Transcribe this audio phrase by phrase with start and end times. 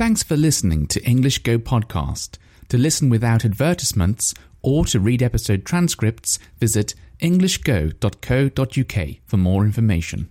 [0.00, 2.38] Thanks for listening to English Go Podcast.
[2.70, 10.30] To listen without advertisements or to read episode transcripts, visit englishgo.co.uk for more information.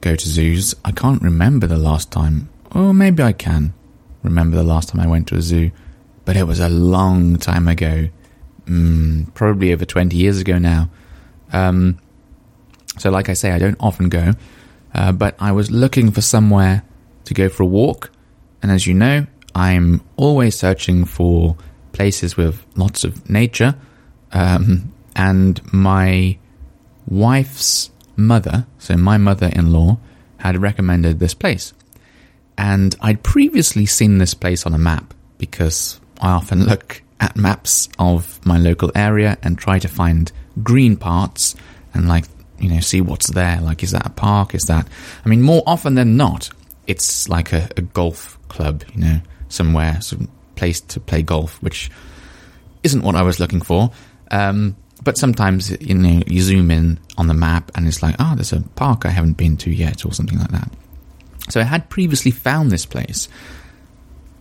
[0.00, 0.74] go to zoos.
[0.84, 3.74] I can't remember the last time, or maybe I can
[4.22, 5.70] remember the last time I went to a zoo,
[6.24, 8.08] but it was a long time ago,
[8.66, 10.90] mm, probably over 20 years ago now.
[11.52, 11.98] Um,
[12.98, 14.32] so, like I say, I don't often go,
[14.94, 16.82] uh, but I was looking for somewhere
[17.24, 18.10] to go for a walk,
[18.62, 21.56] and as you know, I'm always searching for
[21.92, 23.76] places with lots of nature,
[24.32, 26.38] um, and my
[27.06, 29.98] wife's mother, so my mother in law,
[30.38, 31.72] had recommended this place.
[32.58, 37.88] And I'd previously seen this place on a map because I often look at maps
[37.98, 40.32] of my local area and try to find
[40.62, 41.54] green parts
[41.92, 42.24] and, like,
[42.58, 43.60] you know, see what's there.
[43.60, 44.54] Like, is that a park?
[44.54, 44.88] Is that.
[45.24, 46.50] I mean, more often than not,
[46.86, 51.90] it's like a, a golf club, you know, somewhere, some place to play golf, which
[52.82, 53.90] isn't what I was looking for.
[54.30, 58.34] Um, but sometimes you know you zoom in on the map and it's like, oh,
[58.34, 60.70] there's a park I haven't been to yet, or something like that.
[61.48, 63.28] So I had previously found this place,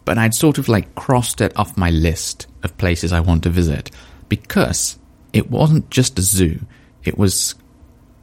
[0.05, 3.49] but I'd sort of like crossed it off my list of places I want to
[3.49, 3.91] visit
[4.29, 4.97] because
[5.33, 6.59] it wasn't just a zoo;
[7.03, 7.55] it was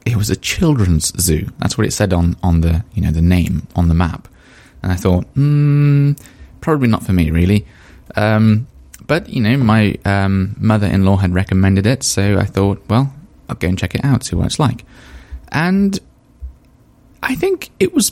[0.05, 1.47] it was a children's zoo.
[1.59, 4.27] That's what it said on on the you know the name on the map,
[4.81, 6.13] and I thought, hmm,
[6.61, 7.65] probably not for me, really.
[8.15, 8.67] Um,
[9.07, 13.13] but, you know, my um, mother in law had recommended it, so I thought, well,
[13.49, 14.85] I'll go and check it out, see what it's like.
[15.51, 15.99] And
[17.21, 18.11] I think it was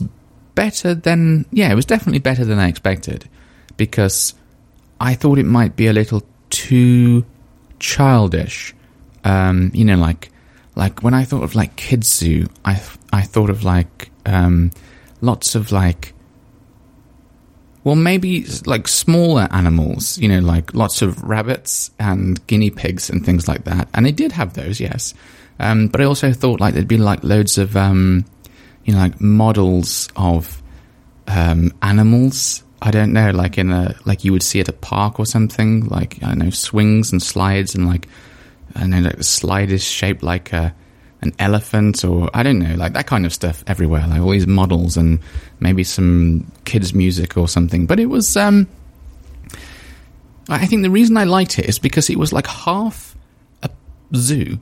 [0.56, 3.28] better than, yeah, it was definitely better than I expected
[3.78, 4.34] because
[5.00, 7.26] I thought it might be a little too
[7.80, 8.76] childish.
[9.24, 10.32] Um, you know, like,
[10.76, 12.82] like when I thought of like kids zoo, I
[13.12, 14.72] I thought of like um,
[15.20, 16.14] lots of like
[17.84, 23.26] well, maybe like smaller animals, you know, like lots of rabbits and guinea pigs and
[23.26, 23.88] things like that.
[23.94, 25.14] And it did have those, yes.
[25.60, 28.26] Um, but I also thought like there'd be like loads of, um,
[28.86, 30.62] you know, like models of
[31.28, 32.64] um, animals.
[32.84, 35.86] I don't know, like in a like you would see at a park or something.
[35.86, 38.08] Like I don't know, swings and slides and like
[38.76, 40.74] I don't know, like the slide is shaped like a
[41.22, 44.48] an elephant or I don't know, like that kind of stuff everywhere, like all these
[44.48, 45.20] models and
[45.60, 47.86] maybe some kids' music or something.
[47.86, 48.68] But it was, um,
[50.50, 53.16] I think the reason I liked it is because it was like half
[53.62, 53.70] a
[54.16, 54.60] zoo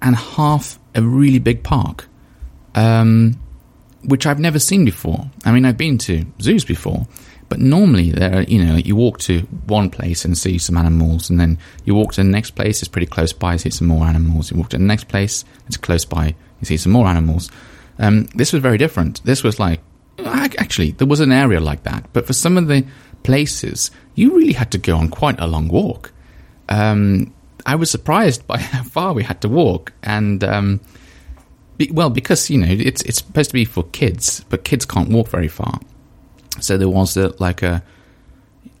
[0.00, 2.08] and half a really big park,
[2.74, 3.38] um,
[4.04, 5.28] which I've never seen before.
[5.44, 7.06] I mean, I've been to zoos before,
[7.48, 11.38] but normally, there, you know, you walk to one place and see some animals, and
[11.38, 12.82] then you walk to the next place.
[12.82, 13.56] It's pretty close by.
[13.56, 14.50] See some more animals.
[14.50, 15.44] You walk to the next place.
[15.66, 16.34] It's close by.
[16.60, 17.50] You see some more animals.
[17.98, 19.24] Um, this was very different.
[19.24, 19.80] This was like
[20.18, 22.84] actually there was an area like that, but for some of the
[23.22, 26.12] places, you really had to go on quite a long walk.
[26.68, 27.32] Um,
[27.64, 30.80] I was surprised by how far we had to walk, and um,
[31.76, 35.10] be, well, because you know it's it's supposed to be for kids, but kids can't
[35.10, 35.80] walk very far.
[36.60, 37.82] So there was a, like a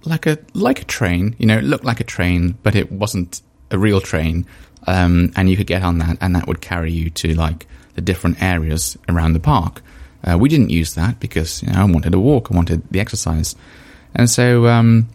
[0.04, 1.34] like a like a train.
[1.38, 4.46] You know, it looked like a train, but it wasn't a real train.
[4.86, 8.00] Um, and you could get on that, and that would carry you to like the
[8.00, 9.82] different areas around the park.
[10.22, 13.00] Uh, we didn't use that because you know, I wanted to walk, I wanted the
[13.00, 13.56] exercise,
[14.14, 15.08] and so um,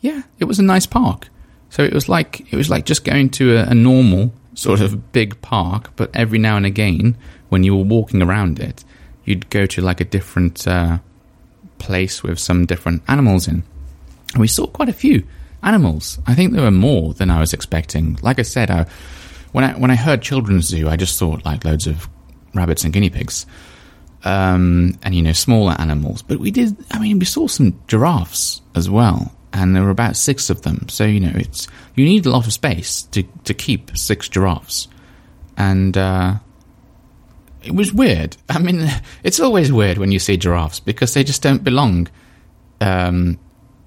[0.00, 1.28] yeah, it was a nice park.
[1.70, 5.12] So it was like it was like just going to a, a normal sort of
[5.12, 7.16] big park, but every now and again,
[7.48, 8.84] when you were walking around it,
[9.24, 10.98] you'd go to like a different uh,
[11.82, 13.64] place with some different animals in.
[14.32, 15.26] And we saw quite a few
[15.62, 16.18] animals.
[16.26, 18.18] I think there were more than I was expecting.
[18.22, 18.86] Like I said, I,
[19.52, 22.08] when I when I heard children's zoo, I just thought like loads of
[22.54, 23.46] rabbits and guinea pigs,
[24.24, 26.22] um, and you know smaller animals.
[26.22, 26.76] But we did.
[26.90, 30.88] I mean, we saw some giraffes as well, and there were about six of them.
[30.88, 34.88] So you know, it's you need a lot of space to to keep six giraffes,
[35.56, 36.36] and uh,
[37.64, 38.36] it was weird.
[38.48, 38.88] I mean,
[39.22, 42.08] it's always weird when you see giraffes because they just don't belong
[42.80, 43.38] um,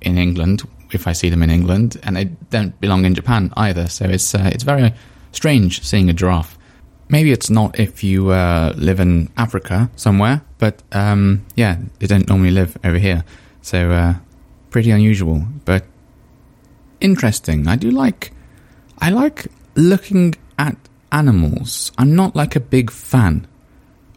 [0.02, 0.64] in England.
[0.92, 4.34] If I see them in England, and they don't belong in Japan either, so it's
[4.36, 4.94] uh, it's very
[5.32, 6.58] strange seeing a giraffe.
[7.10, 12.30] Maybe it's not if you uh, live in Africa somewhere, but um, yeah, they don't
[12.30, 13.26] normally live over here,
[13.62, 14.14] so uh,
[14.70, 15.86] pretty unusual, but
[17.02, 17.68] interesting.
[17.68, 18.32] I do like
[19.00, 20.78] I like looking at
[21.12, 21.92] animals.
[21.98, 23.48] I'm not like a big fan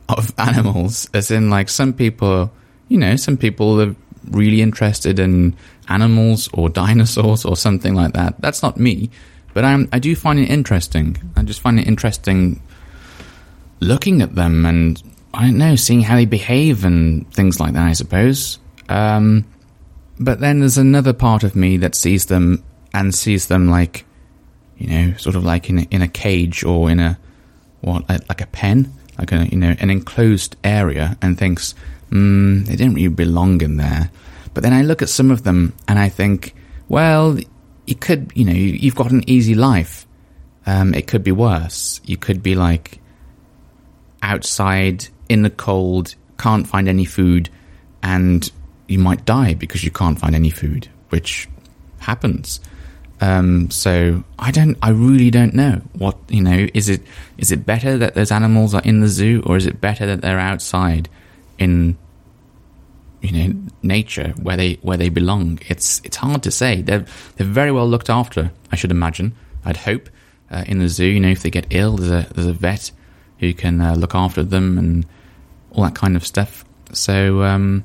[0.08, 2.50] of animals, as in like some people,
[2.88, 3.94] you know, some people are
[4.30, 5.56] really interested in
[5.88, 8.40] animals or dinosaurs or something like that.
[8.40, 9.10] That's not me,
[9.54, 11.16] but I'm, I do find it interesting.
[11.36, 12.60] I just find it interesting
[13.80, 15.02] looking at them and
[15.34, 17.86] I don't know, seeing how they behave and things like that.
[17.86, 18.58] I suppose.
[18.88, 19.44] Um,
[20.18, 24.04] but then there's another part of me that sees them and sees them like,
[24.78, 27.18] you know, sort of like in a, in a cage or in a
[27.80, 31.74] what, like a pen, like a you know an enclosed area, and thinks,
[32.10, 34.10] hmm, they didn't really belong in there.
[34.54, 36.54] But then I look at some of them and I think,
[36.88, 37.38] well,
[37.86, 40.06] you could, you know, you've got an easy life.
[40.66, 42.00] Um, it could be worse.
[42.04, 43.00] You could be like
[44.22, 47.50] outside in the cold, can't find any food,
[48.02, 48.50] and
[48.86, 51.48] you might die because you can't find any food, which
[52.00, 52.60] happens.
[53.20, 56.68] Um, so I don't, I really don't know what you know.
[56.74, 57.02] Is it
[57.36, 60.20] is it better that those animals are in the zoo, or is it better that
[60.20, 61.08] they're outside
[61.58, 61.96] in
[63.20, 65.58] you know nature where they where they belong?
[65.66, 66.82] It's it's hard to say.
[66.82, 67.04] They're
[67.36, 68.52] they're very well looked after.
[68.70, 69.34] I should imagine.
[69.64, 70.08] I'd hope
[70.50, 71.06] uh, in the zoo.
[71.06, 72.92] You know, if they get ill, there's a there's a vet
[73.40, 75.06] who can uh, look after them and
[75.72, 76.64] all that kind of stuff.
[76.92, 77.84] So um,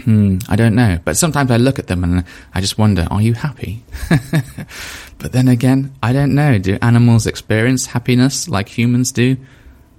[0.00, 0.98] Hmm, I don't know.
[1.04, 2.24] But sometimes I look at them and
[2.54, 3.84] I just wonder, are you happy?
[5.18, 6.58] but then again, I don't know.
[6.58, 9.36] Do animals experience happiness like humans do?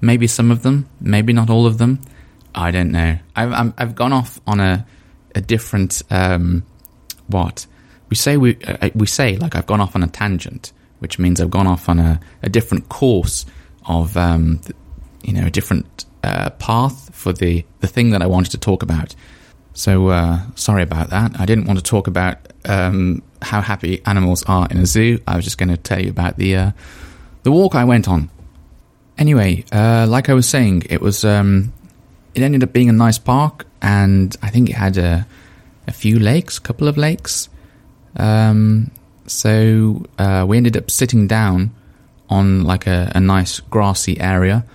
[0.01, 1.99] Maybe some of them, maybe not all of them.
[2.53, 3.17] I don't know.
[3.35, 4.85] I've, I've gone off on a,
[5.33, 6.63] a different, um,
[7.27, 7.65] what?
[8.09, 11.39] We say, we, uh, we say, like, I've gone off on a tangent, which means
[11.39, 13.45] I've gone off on a, a different course
[13.87, 14.59] of, um,
[15.23, 18.83] you know, a different uh, path for the, the thing that I wanted to talk
[18.83, 19.15] about.
[19.73, 21.39] So uh, sorry about that.
[21.39, 25.19] I didn't want to talk about um, how happy animals are in a zoo.
[25.27, 26.71] I was just going to tell you about the uh,
[27.43, 28.29] the walk I went on.
[29.17, 31.73] Anyway, uh, like I was saying, it was um,
[32.35, 35.27] it ended up being a nice park, and I think it had a
[35.87, 37.49] a few lakes, a couple of lakes.
[38.15, 38.91] Um,
[39.25, 41.71] so uh, we ended up sitting down
[42.29, 44.65] on like a, a nice grassy area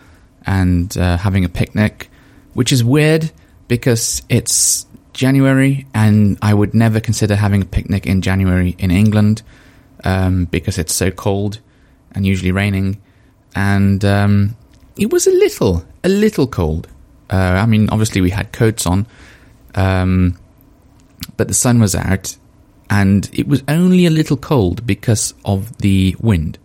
[0.44, 2.10] and uh, having a picnic,
[2.54, 3.30] which is weird
[3.68, 4.86] because it's
[5.18, 9.42] January, and I would never consider having a picnic in January in England
[10.04, 11.58] um, because it's so cold
[12.12, 13.02] and usually raining.
[13.56, 14.56] And um,
[14.96, 16.86] it was a little, a little cold.
[17.28, 19.08] Uh, I mean, obviously we had coats on,
[19.74, 20.38] um,
[21.36, 22.36] but the sun was out,
[22.88, 26.58] and it was only a little cold because of the wind.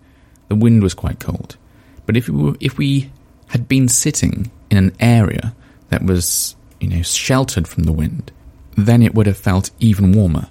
[0.49, 1.57] The wind was quite cold.
[2.05, 3.09] But if we were, if we
[3.47, 5.55] had been sitting in an area
[5.89, 8.31] that was you know sheltered from the wind,
[8.75, 10.47] then it would have felt even warmer.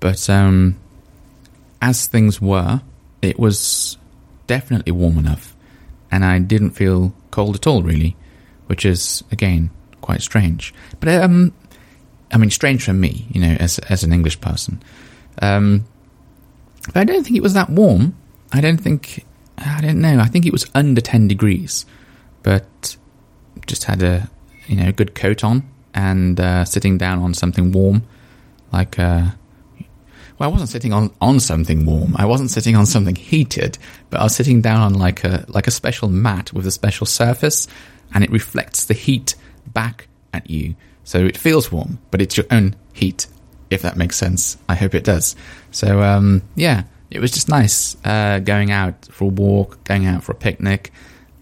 [0.00, 0.76] But um,
[1.82, 2.82] as things were,
[3.22, 3.98] it was
[4.46, 5.54] definitely warm enough,
[6.10, 8.16] and I didn't feel cold at all, really,
[8.66, 10.74] which is again quite strange.
[10.98, 11.52] But um,
[12.32, 14.82] I mean, strange for me, you know, as as an English person.
[15.42, 15.84] Um,
[16.86, 18.16] but I don't think it was that warm.
[18.52, 19.24] I don't think.
[19.58, 20.18] I don't know.
[20.18, 21.84] I think it was under ten degrees,
[22.42, 22.96] but
[23.66, 24.30] just had a
[24.66, 28.02] you know good coat on and uh, sitting down on something warm,
[28.72, 29.26] like uh,
[30.40, 32.16] well, I wasn't sitting on, on something warm.
[32.16, 33.76] I wasn't sitting on something heated,
[34.08, 37.06] but I was sitting down on like a like a special mat with a special
[37.06, 37.68] surface,
[38.14, 39.34] and it reflects the heat
[39.66, 43.26] back at you, so it feels warm, but it's your own heat.
[43.68, 45.36] If that makes sense, I hope it does.
[45.72, 50.24] So um, yeah, it was just nice uh, going out for a walk, going out
[50.24, 50.90] for a picnic,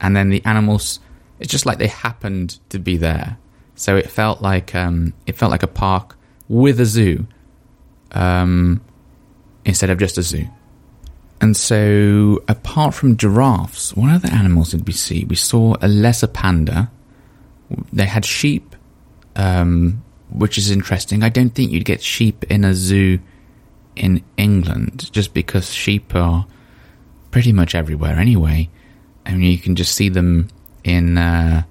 [0.00, 0.98] and then the animals.
[1.38, 3.38] It's just like they happened to be there
[3.78, 6.16] so it felt like um, it felt like a park
[6.48, 7.26] with a zoo
[8.10, 8.80] um,
[9.64, 10.48] instead of just a zoo.
[11.40, 15.24] And so, apart from giraffes, what other animals did we see?
[15.24, 16.90] We saw a lesser panda.
[17.92, 18.74] They had sheep,
[19.36, 21.22] um, which is interesting.
[21.22, 23.20] I don't think you'd get sheep in a zoo
[23.94, 26.48] in England just because sheep are
[27.30, 28.68] pretty much everywhere anyway.
[29.24, 30.48] I mean, you can just see them
[30.82, 31.62] in uh,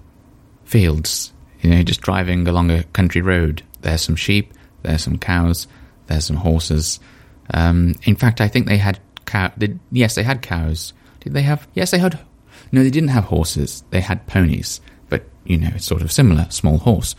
[0.63, 1.33] fields,
[1.67, 3.61] you know, just driving along a country road.
[3.81, 5.67] There's some sheep, there's some cows,
[6.07, 7.01] there's some horses.
[7.53, 9.51] Um, in fact, I think they had cow.
[9.57, 10.93] Did, yes, they had cows.
[11.19, 11.67] Did they have?
[11.73, 12.17] Yes, they had.
[12.71, 13.83] No, they didn't have horses.
[13.89, 16.47] They had ponies, but you know, it's sort of similar.
[16.51, 17.15] Small horse.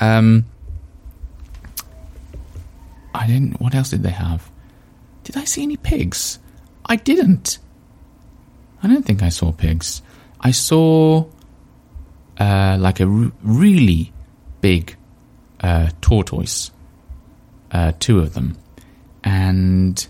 [0.00, 0.46] Um,
[3.14, 3.60] I didn't.
[3.60, 4.50] What else did they have?
[5.22, 6.40] Did I see any pigs?
[6.86, 7.60] I didn't.
[8.82, 10.02] I don't think I saw pigs.
[10.40, 11.24] I saw
[12.38, 14.12] uh, like a r- really
[14.60, 14.96] big
[15.60, 16.70] uh, tortoise,
[17.70, 18.56] uh, two of them,
[19.24, 20.06] and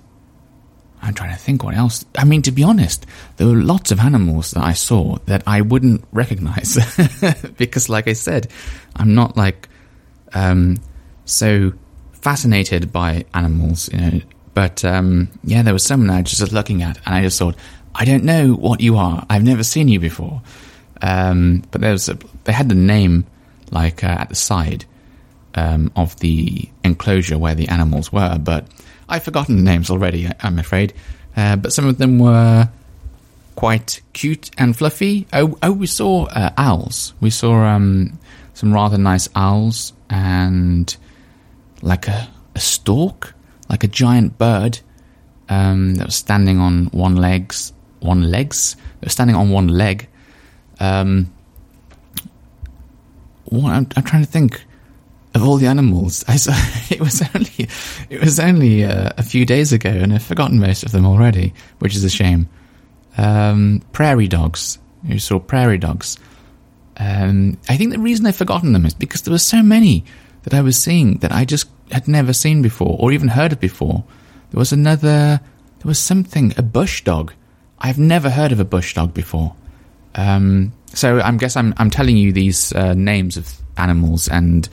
[1.03, 2.05] I'm trying to think what else.
[2.17, 5.61] I mean, to be honest, there were lots of animals that I saw that I
[5.61, 6.79] wouldn't recognize
[7.57, 8.49] because, like I said,
[8.95, 9.69] I'm not like
[10.33, 10.79] um,
[11.25, 11.73] so
[12.13, 14.21] fascinated by animals, you know.
[14.55, 17.57] But um, yeah, there was someone I was just looking at, and I just thought,
[17.95, 19.27] I don't know what you are.
[19.29, 20.41] I've never seen you before.
[21.03, 23.27] Um, but there was a, they had the name
[23.71, 24.85] like uh, at the side
[25.55, 28.67] um, of the enclosure where the animals were, but
[29.09, 30.95] I've forgotten the names already, I'm afraid.
[31.37, 32.69] Uh, but some of them were
[33.57, 35.27] quite cute and fluffy.
[35.33, 37.15] Oh, oh we saw uh, owls.
[37.21, 38.19] We saw um,
[38.55, 40.95] some rather nice owls and
[41.81, 43.35] like a, a stork,
[43.69, 44.81] like a giant bird
[45.49, 48.77] um, that was standing on one legs, one legs.
[49.01, 50.09] That was standing on one leg.
[50.81, 51.33] Um,
[53.45, 54.65] what I'm, I'm trying to think
[55.35, 56.25] of all the animals.
[56.29, 56.53] I saw,
[56.91, 57.69] it was only
[58.11, 61.55] it was only uh, a few days ago, and I've forgotten most of them already,
[61.79, 62.49] which is a shame.
[63.17, 64.79] Um, prairie dogs.
[65.05, 66.17] You saw prairie dogs.
[66.97, 70.05] Um, I think the reason I've forgotten them is because there were so many
[70.45, 73.61] that I was seeing that I just had never seen before or even heard of
[73.61, 74.05] before.
[74.51, 75.41] There was another.
[75.79, 77.33] There was something a bush dog.
[77.79, 79.57] I've never heard of a bush dog before.
[80.15, 84.69] Um, so I guess I'm I'm telling you these uh, names of animals and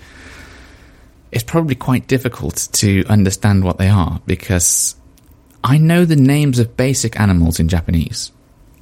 [1.32, 4.96] it's probably quite difficult to understand what they are because
[5.64, 8.32] I know the names of basic animals in Japanese.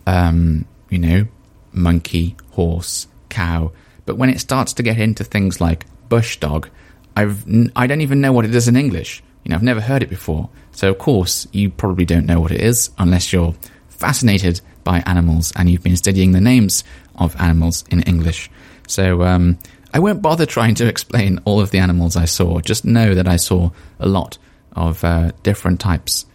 [0.05, 1.27] Um, you know,
[1.73, 3.71] monkey, horse, cow.
[4.05, 6.69] But when it starts to get into things like bush dog,
[7.15, 7.45] I've
[7.75, 9.21] I don't even know what it is in English.
[9.43, 10.49] You know, I've never heard it before.
[10.71, 13.55] So of course, you probably don't know what it is unless you're
[13.89, 18.49] fascinated by animals and you've been studying the names of animals in English.
[18.87, 19.59] So um,
[19.93, 23.27] I won't bother trying to explain all of the animals I saw, just know that
[23.27, 24.37] I saw a lot
[24.71, 26.25] of uh, different types.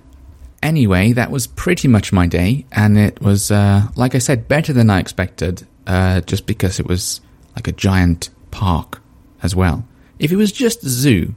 [0.63, 4.75] Anyway, that was pretty much my day, and it was, uh, like I said, better
[4.75, 7.23] than I expected, uh, just because it was
[7.57, 9.01] like a giant park
[9.43, 9.83] as well.
[10.19, 11.35] If it was just a zoo,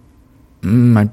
[0.62, 1.10] mm, I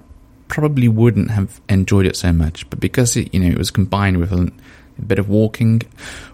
[0.48, 4.16] probably wouldn't have enjoyed it so much, but because it, you know, it was combined
[4.18, 4.50] with a,
[4.98, 5.82] a bit of walking.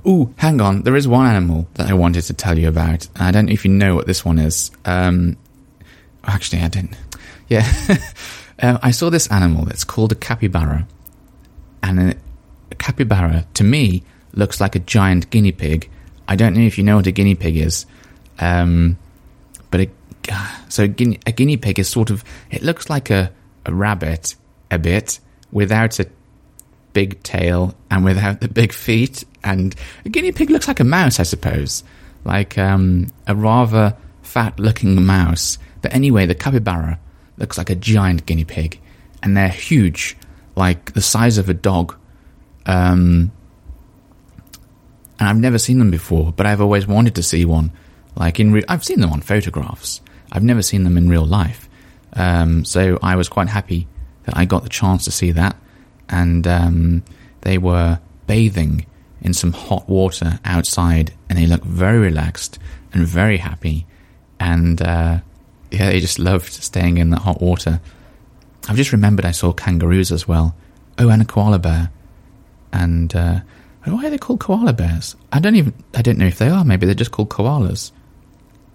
[0.06, 0.82] Ooh, hang on.
[0.82, 3.08] There is one animal that I wanted to tell you about.
[3.16, 4.70] I don't know if you know what this one is.
[4.84, 5.36] Um,
[6.24, 6.96] actually, I didn't.
[7.48, 7.66] Yeah.
[8.62, 10.86] uh, I saw this animal that's called a capybara.
[11.82, 12.14] And a,
[12.70, 14.02] a capybara, to me,
[14.34, 15.90] looks like a giant guinea pig.
[16.26, 17.86] I don't know if you know what a guinea pig is.
[18.38, 18.98] Um,
[19.70, 19.90] but a,
[20.68, 23.32] so a guinea, a guinea pig is sort of, it looks like a,
[23.64, 24.34] a rabbit
[24.70, 26.06] a bit without a
[26.98, 29.22] big tail and without the big feet.
[29.44, 29.72] And
[30.04, 31.84] a guinea pig looks like a mouse, I suppose,
[32.24, 35.58] like um, a rather fat looking mouse.
[35.80, 36.98] But anyway, the capybara
[37.36, 38.80] looks like a giant guinea pig,
[39.22, 40.16] and they're huge,
[40.56, 41.96] like the size of a dog.
[42.66, 43.30] Um,
[45.20, 47.70] and I've never seen them before, but I've always wanted to see one.
[48.16, 50.00] Like in, re- I've seen them on photographs.
[50.32, 51.68] I've never seen them in real life.
[52.14, 53.86] Um, so I was quite happy
[54.24, 55.54] that I got the chance to see that
[56.08, 57.02] and um,
[57.42, 58.86] they were bathing
[59.20, 62.58] in some hot water outside, and they looked very relaxed
[62.92, 63.86] and very happy,
[64.38, 65.18] and uh,
[65.70, 67.80] yeah, they just loved staying in the hot water.
[68.68, 70.54] I've just remembered I saw kangaroos as well.
[70.98, 71.90] Oh, and a koala bear,
[72.72, 73.40] and uh,
[73.84, 75.16] why are they called koala bears?
[75.32, 76.64] I don't even I don't know if they are.
[76.64, 77.92] Maybe they're just called koalas.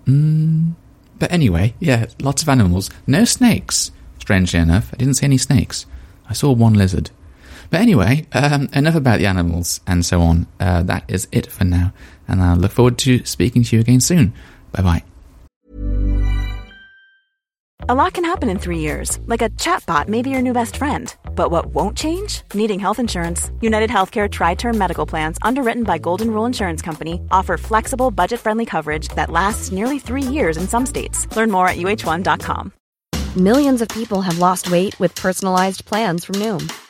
[0.06, 0.74] Mm,
[1.20, 2.90] but anyway, yeah, lots of animals.
[3.08, 3.92] No snakes.
[4.20, 5.86] Strangely enough, I didn't see any snakes.
[6.30, 7.12] I saw one lizard.
[7.70, 10.48] But anyway, um, enough about the animals and so on.
[10.60, 11.94] Uh, that is it for now.
[12.28, 14.34] And I look forward to speaking to you again soon.
[14.72, 15.04] Bye bye.
[17.90, 20.78] A lot can happen in three years, like a chatbot may be your new best
[20.78, 21.14] friend.
[21.36, 22.42] But what won't change?
[22.54, 23.52] Needing health insurance.
[23.60, 28.40] United Healthcare Tri Term Medical Plans, underwritten by Golden Rule Insurance Company, offer flexible, budget
[28.40, 31.28] friendly coverage that lasts nearly three years in some states.
[31.36, 32.72] Learn more at uh1.com.
[33.36, 36.72] Millions of people have lost weight with personalized plans from Noom,